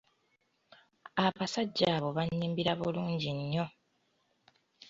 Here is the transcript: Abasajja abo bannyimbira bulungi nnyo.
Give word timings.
Abasajja 1.25 1.85
abo 1.95 2.09
bannyimbira 2.17 2.71
bulungi 2.79 3.29
nnyo. 3.37 3.65